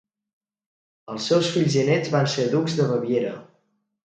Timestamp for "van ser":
2.17-2.49